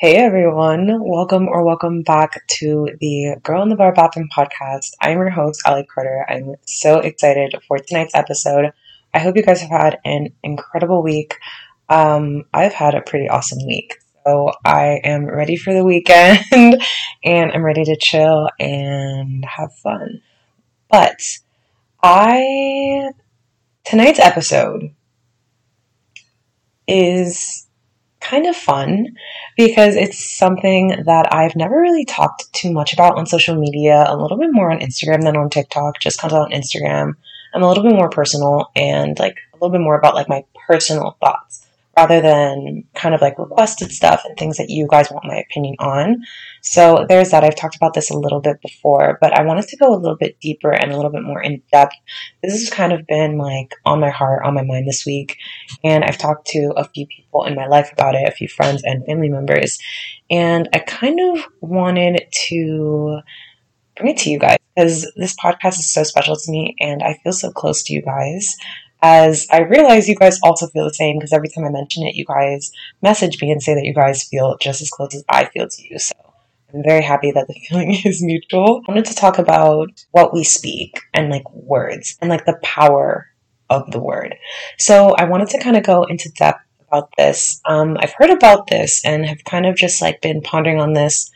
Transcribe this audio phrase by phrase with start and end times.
[0.00, 4.92] Hey everyone, welcome or welcome back to the Girl in the Bar Bathroom podcast.
[5.00, 6.24] I'm your host, Ali Carter.
[6.28, 8.70] I'm so excited for tonight's episode.
[9.12, 11.34] I hope you guys have had an incredible week.
[11.88, 13.96] Um, I've had a pretty awesome week.
[14.24, 16.44] So I am ready for the weekend
[17.24, 20.22] and I'm ready to chill and have fun.
[20.88, 21.20] But
[22.04, 23.10] I,
[23.84, 24.94] tonight's episode
[26.86, 27.67] is
[28.20, 29.16] kind of fun
[29.56, 34.16] because it's something that I've never really talked too much about on social media, a
[34.16, 37.14] little bit more on Instagram than on TikTok, just comes out on Instagram.
[37.54, 40.44] I'm a little bit more personal and like a little bit more about like my
[40.66, 41.67] personal thoughts
[41.98, 45.74] rather than kind of like requested stuff and things that you guys want my opinion
[45.80, 46.22] on.
[46.62, 47.42] So there's that.
[47.42, 50.16] I've talked about this a little bit before, but I wanted to go a little
[50.16, 51.96] bit deeper and a little bit more in depth.
[52.40, 55.38] This has kind of been like on my heart, on my mind this week.
[55.82, 58.84] And I've talked to a few people in my life about it, a few friends
[58.84, 59.80] and family members.
[60.30, 63.22] And I kind of wanted to
[63.96, 67.18] bring it to you guys because this podcast is so special to me and I
[67.24, 68.56] feel so close to you guys
[69.02, 72.14] as I realize you guys also feel the same because every time I mention it,
[72.14, 75.46] you guys message me and say that you guys feel just as close as I
[75.46, 75.98] feel to you.
[75.98, 76.14] So
[76.74, 78.82] I'm very happy that the feeling is mutual.
[78.86, 83.28] I wanted to talk about what we speak and like words and like the power
[83.70, 84.34] of the word.
[84.78, 87.60] So I wanted to kind of go into depth about this.
[87.66, 91.30] Um, I've heard about this and have kind of just like been pondering on this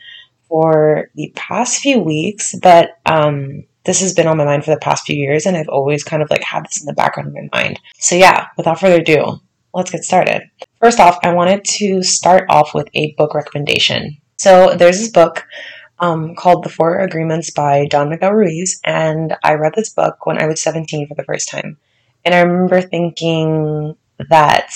[0.47, 4.77] for the past few weeks, but um, this has been on my mind for the
[4.77, 7.33] past few years and I've always kind of like had this in the background of
[7.33, 7.79] my mind.
[7.99, 9.39] So yeah, without further ado,
[9.73, 10.43] let's get started.
[10.79, 14.17] First off, I wanted to start off with a book recommendation.
[14.37, 15.45] So there's this book
[15.99, 20.41] um, called The Four Agreements by Don Miguel Ruiz, and I read this book when
[20.41, 21.77] I was 17 for the first time.
[22.25, 23.95] And I remember thinking
[24.29, 24.71] that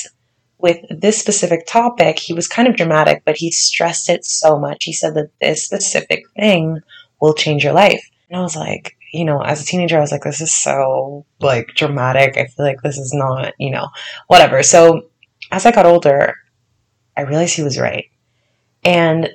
[0.57, 4.85] with this specific topic, he was kind of dramatic, but he stressed it so much.
[4.85, 6.81] He said that this specific thing
[7.21, 8.09] will change your life.
[8.29, 11.25] And I was like, you know, as a teenager, I was like, this is so
[11.39, 12.37] like dramatic.
[12.37, 13.87] I feel like this is not, you know,
[14.27, 14.63] whatever.
[14.63, 15.09] So
[15.51, 16.35] as I got older,
[17.15, 18.05] I realized he was right.
[18.83, 19.29] And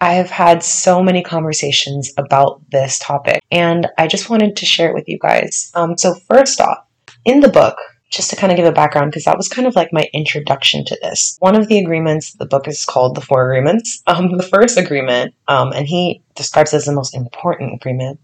[0.00, 4.90] I have had so many conversations about this topic, and I just wanted to share
[4.90, 5.72] it with you guys.
[5.74, 6.78] Um, so, first off,
[7.24, 7.76] in the book,
[8.10, 10.84] just to kind of give a background, because that was kind of like my introduction
[10.86, 11.36] to this.
[11.40, 14.02] One of the agreements, the book is called The Four Agreements.
[14.18, 18.18] Um, the first agreement, um, and he describes it as the most important agreement,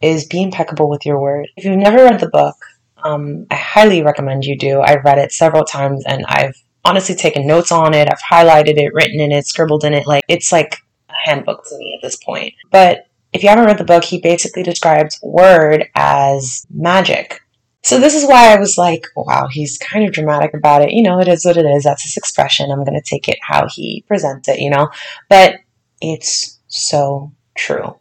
[0.00, 1.48] is be impeccable with your word.
[1.56, 2.56] If you've never read the book,
[3.04, 4.80] um, I highly recommend you do.
[4.80, 8.08] I've read it several times and I've honestly taken notes on it.
[8.10, 10.06] I've highlighted it, written in it, scribbled in it.
[10.06, 10.78] Like it's like
[11.08, 12.54] a handbook to me at this point.
[12.70, 17.40] But if you haven't read the book, he basically describes word as magic.
[17.88, 20.90] So this is why I was like, wow, he's kind of dramatic about it.
[20.90, 21.84] You know, it is what it is.
[21.84, 22.70] That's his expression.
[22.70, 24.90] I'm going to take it how he presents it, you know.
[25.30, 25.60] But
[26.02, 27.98] it's so true.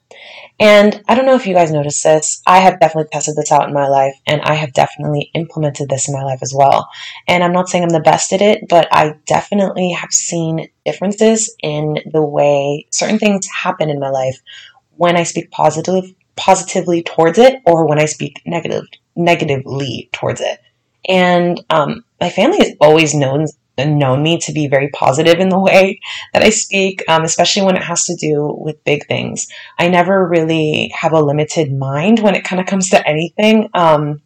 [0.60, 2.42] And I don't know if you guys noticed this.
[2.46, 6.10] I have definitely tested this out in my life and I have definitely implemented this
[6.10, 6.90] in my life as well.
[7.26, 11.56] And I'm not saying I'm the best at it, but I definitely have seen differences
[11.64, 14.38] in the way certain things happen in my life
[14.98, 18.84] when I speak positive, positively towards it or when I speak negative,
[19.18, 20.60] negatively towards it.
[21.08, 23.48] And um, my family has always known
[23.78, 26.00] known me to be very positive in the way
[26.34, 29.48] that I speak, um, especially when it has to do with big things.
[29.78, 33.70] I never really have a limited mind when it kind of comes to anything.
[33.76, 34.24] Um,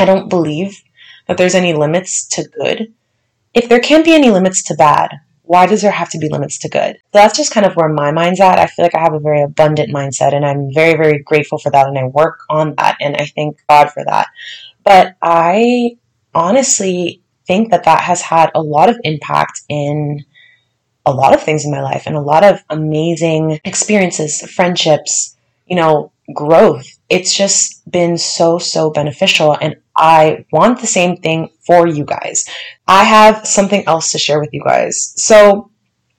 [0.00, 0.82] I don't believe
[1.28, 2.92] that there's any limits to good.
[3.54, 5.12] If there can't be any limits to bad,
[5.46, 6.96] why does there have to be limits to good?
[6.96, 8.58] So that's just kind of where my mind's at.
[8.58, 11.70] I feel like I have a very abundant mindset and I'm very, very grateful for
[11.70, 14.28] that and I work on that and I thank God for that.
[14.84, 15.96] But I
[16.34, 20.24] honestly think that that has had a lot of impact in
[21.06, 25.36] a lot of things in my life and a lot of amazing experiences, friendships,
[25.66, 26.95] you know, growth.
[27.08, 29.56] It's just been so, so beneficial.
[29.60, 32.44] And I want the same thing for you guys.
[32.86, 35.14] I have something else to share with you guys.
[35.16, 35.70] So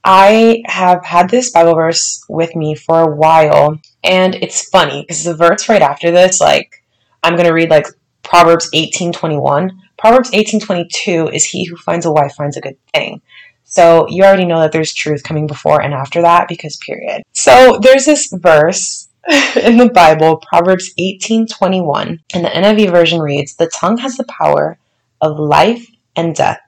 [0.04, 3.80] I have had this Bible verse with me for a while.
[4.04, 6.84] And it's funny because the verse right after this, like,
[7.24, 7.88] I'm going to read like
[8.24, 13.22] Proverbs 18 21 Proverbs 18:22 is he who finds a wife finds a good thing.
[13.64, 17.24] So you already know that there's truth coming before and after that because period.
[17.34, 19.07] So there's this verse
[19.62, 24.80] in the Bible, Proverbs 18:21, and the NIV version reads, "The tongue has the power
[25.20, 25.86] of life
[26.16, 26.62] and death,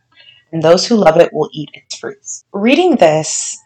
[0.51, 3.57] and those who love it will eat its fruits." Reading this,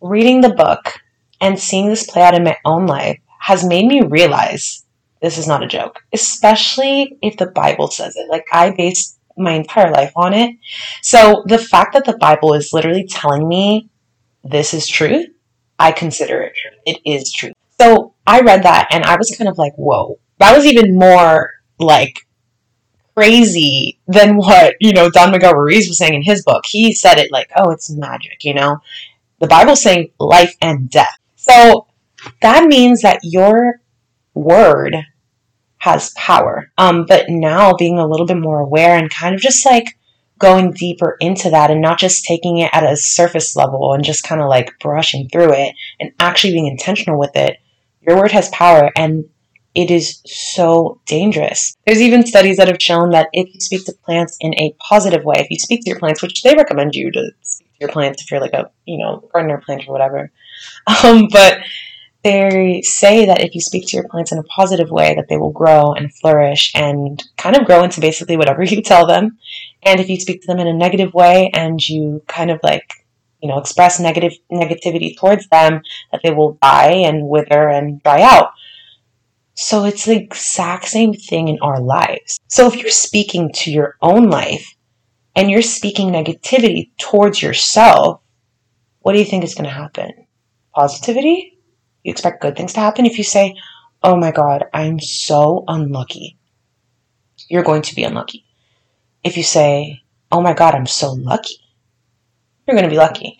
[0.00, 1.00] reading the book,
[1.40, 4.84] and seeing this play out in my own life has made me realize
[5.20, 8.30] this is not a joke, especially if the Bible says it.
[8.30, 10.54] Like, I base my entire life on it.
[11.02, 13.88] So, the fact that the Bible is literally telling me
[14.44, 15.26] this is truth,
[15.76, 16.78] I consider it true.
[16.86, 17.52] It is true.
[18.28, 20.18] I read that and I was kind of like, whoa.
[20.38, 22.26] That was even more like
[23.16, 26.66] crazy than what, you know, Don Miguel was saying in his book.
[26.66, 28.80] He said it like, oh, it's magic, you know?
[29.40, 31.16] The Bible's saying life and death.
[31.36, 31.86] So
[32.42, 33.80] that means that your
[34.34, 34.94] word
[35.78, 36.70] has power.
[36.76, 39.96] Um, but now being a little bit more aware and kind of just like
[40.38, 44.22] going deeper into that and not just taking it at a surface level and just
[44.22, 47.56] kind of like brushing through it and actually being intentional with it,
[48.08, 49.24] your word has power and
[49.74, 51.76] it is so dangerous.
[51.86, 55.24] There's even studies that have shown that if you speak to plants in a positive
[55.24, 57.90] way, if you speak to your plants, which they recommend you to speak to your
[57.90, 60.30] plants if you're like a, you know, gardener plant or whatever.
[61.04, 61.60] Um, but
[62.24, 65.36] they say that if you speak to your plants in a positive way, that they
[65.36, 69.38] will grow and flourish and kind of grow into basically whatever you tell them.
[69.84, 73.06] And if you speak to them in a negative way and you kind of like,
[73.40, 75.82] you know, express negative negativity towards them,
[76.12, 78.50] that they will die and wither and dry out.
[79.54, 82.38] So it's the exact same thing in our lives.
[82.48, 84.74] So if you're speaking to your own life
[85.34, 88.20] and you're speaking negativity towards yourself,
[89.00, 90.12] what do you think is going to happen?
[90.74, 91.58] Positivity?
[92.04, 93.04] You expect good things to happen.
[93.04, 93.56] If you say,
[94.02, 96.38] Oh my God, I'm so unlucky,
[97.48, 98.44] you're going to be unlucky.
[99.24, 101.56] If you say, Oh my God, I'm so lucky,
[102.68, 103.38] you're going to be lucky.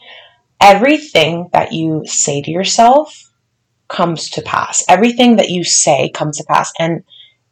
[0.61, 3.31] Everything that you say to yourself
[3.89, 4.85] comes to pass.
[4.89, 6.73] Everything that you say comes to pass.
[6.79, 7.05] And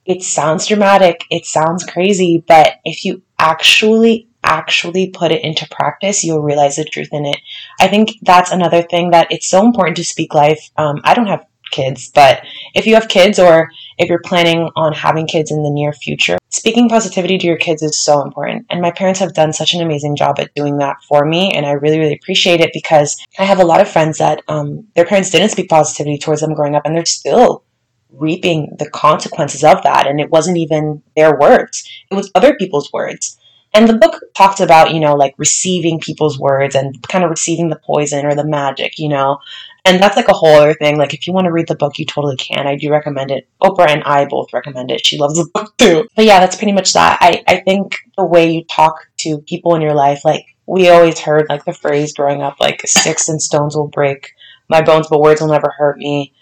[0.04, 6.22] it sounds dramatic, it sounds crazy, but if you actually actually put it into practice,
[6.22, 7.38] you'll realize the truth in it.
[7.80, 10.70] I think that's another thing that it's so important to speak life.
[10.76, 13.68] Um, I don't have kids, but if you have kids or
[13.98, 17.82] if you're planning on having kids in the near future, speaking positivity to your kids
[17.82, 18.66] is so important.
[18.70, 21.52] And my parents have done such an amazing job at doing that for me.
[21.52, 24.86] And I really, really appreciate it because I have a lot of friends that um,
[24.94, 27.64] their parents didn't speak positivity towards them growing up and they're still
[28.10, 30.06] reaping the consequences of that.
[30.06, 33.38] And it wasn't even their words, it was other people's words.
[33.74, 37.68] And the book talks about, you know, like receiving people's words and kind of receiving
[37.68, 39.38] the poison or the magic, you know.
[39.86, 40.98] And that's like a whole other thing.
[40.98, 42.66] Like, if you want to read the book, you totally can.
[42.66, 43.48] I do recommend it.
[43.62, 45.06] Oprah and I both recommend it.
[45.06, 46.08] She loves the book too.
[46.16, 47.18] But yeah, that's pretty much that.
[47.20, 51.20] I, I think the way you talk to people in your life, like, we always
[51.20, 54.32] heard like the phrase growing up, like, sticks and stones will break
[54.68, 56.34] my bones, but words will never hurt me.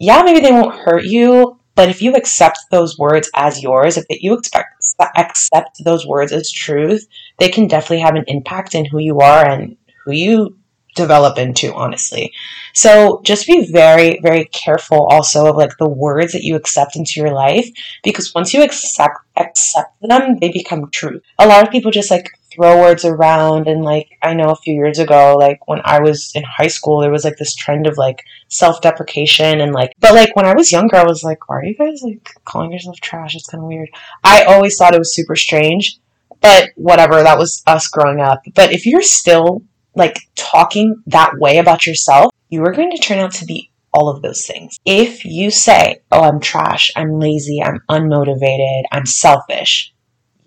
[0.00, 4.04] Yeah, maybe they won't hurt you, but if you accept those words as yours, if
[4.08, 4.82] you expect
[5.16, 7.06] accept those words as truth,
[7.38, 10.57] they can definitely have an impact in who you are and who you
[10.98, 12.32] develop into, honestly.
[12.74, 17.20] So just be very, very careful also of like the words that you accept into
[17.20, 17.66] your life
[18.04, 21.20] because once you accept accept them, they become true.
[21.38, 24.74] A lot of people just like throw words around and like I know a few
[24.74, 27.96] years ago, like when I was in high school, there was like this trend of
[27.96, 31.64] like self-deprecation and like but like when I was younger I was like, why are
[31.64, 33.34] you guys like calling yourself trash?
[33.34, 33.88] It's kinda weird.
[34.24, 35.98] I always thought it was super strange.
[36.40, 38.42] But whatever, that was us growing up.
[38.54, 39.62] But if you're still
[39.94, 44.08] like talking that way about yourself, you are going to turn out to be all
[44.08, 44.78] of those things.
[44.84, 49.92] If you say, oh, I'm trash, I'm lazy, I'm unmotivated, I'm selfish,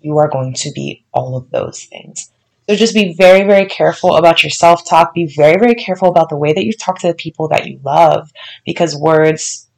[0.00, 2.30] you are going to be all of those things.
[2.68, 5.14] So just be very, very careful about your self talk.
[5.14, 7.80] Be very, very careful about the way that you talk to the people that you
[7.84, 8.30] love
[8.64, 9.68] because words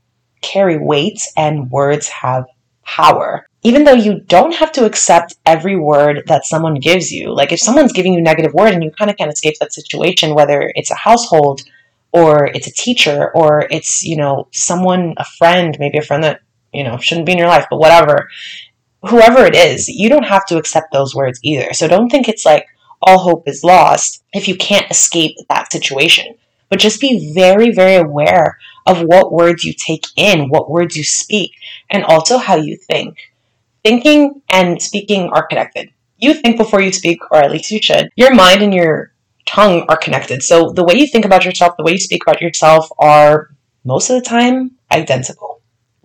[0.42, 2.44] carry weight and words have
[2.84, 7.34] power even though you don't have to accept every word that someone gives you.
[7.34, 10.34] Like if someone's giving you negative word and you kind of can't escape that situation,
[10.34, 11.62] whether it's a household
[12.12, 16.42] or it's a teacher or it's, you know, someone, a friend, maybe a friend that,
[16.74, 18.28] you know, shouldn't be in your life, but whatever.
[19.08, 21.72] Whoever it is, you don't have to accept those words either.
[21.72, 22.66] So don't think it's like
[23.00, 26.34] all hope is lost if you can't escape that situation.
[26.68, 31.04] But just be very, very aware of what words you take in, what words you
[31.04, 31.52] speak,
[31.88, 33.16] and also how you think
[33.84, 35.90] thinking and speaking are connected.
[36.18, 38.08] You think before you speak, or at least you should.
[38.16, 39.12] Your mind and your
[39.46, 40.42] tongue are connected.
[40.42, 44.10] So the way you think about yourself, the way you speak about yourself are most
[44.10, 45.60] of the time identical.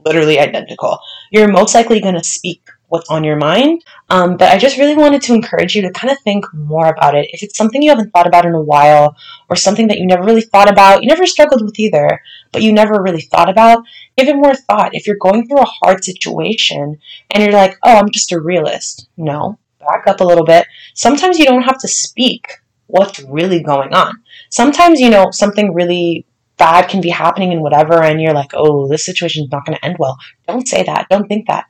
[0.05, 0.99] Literally identical.
[1.31, 3.83] You're most likely going to speak what's on your mind.
[4.09, 7.15] Um, but I just really wanted to encourage you to kind of think more about
[7.15, 7.29] it.
[7.31, 9.15] If it's something you haven't thought about in a while,
[9.49, 12.73] or something that you never really thought about, you never struggled with either, but you
[12.73, 13.83] never really thought about,
[14.17, 14.93] give it more thought.
[14.93, 16.99] If you're going through a hard situation
[17.31, 20.67] and you're like, oh, I'm just a realist, no, back up a little bit.
[20.93, 24.23] Sometimes you don't have to speak what's really going on.
[24.49, 26.25] Sometimes, you know, something really
[26.57, 29.77] bad can be happening and whatever, and you're like, oh, this situation is not going
[29.77, 30.17] to end well.
[30.47, 31.07] Don't say that.
[31.09, 31.65] Don't think that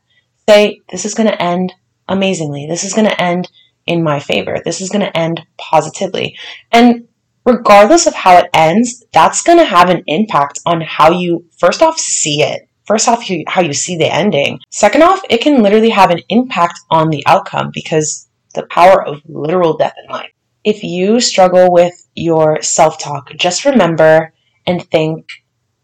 [0.49, 1.73] say, this is going to end
[2.07, 2.65] amazingly.
[2.67, 3.49] This is going to end
[3.85, 4.57] in my favor.
[4.63, 6.37] This is going to end positively.
[6.71, 7.07] And
[7.45, 11.81] regardless of how it ends, that's going to have an impact on how you, first
[11.81, 12.67] off, see it.
[12.85, 14.59] First off, how you see the ending.
[14.71, 19.21] Second off, it can literally have an impact on the outcome because the power of
[19.27, 20.31] literal death in life.
[20.63, 24.33] If you struggle with your self talk, just remember
[24.65, 25.27] and think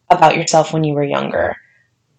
[0.10, 1.58] about yourself when you were younger.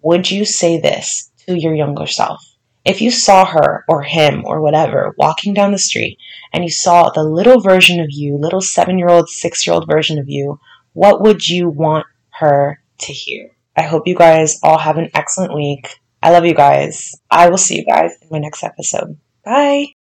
[0.01, 2.55] Would you say this to your younger self?
[2.85, 6.17] If you saw her or him or whatever walking down the street
[6.53, 9.87] and you saw the little version of you, little seven year old, six year old
[9.87, 10.59] version of you,
[10.93, 13.51] what would you want her to hear?
[13.75, 15.99] I hope you guys all have an excellent week.
[16.23, 17.13] I love you guys.
[17.29, 19.17] I will see you guys in my next episode.
[19.43, 19.96] Bye.